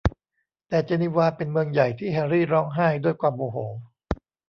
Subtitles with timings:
[0.67, 3.57] แต่เจนีวาเป็นเมืองใหญ่ที่แฮร์รี่ร้องไห้ด้วยความโมโห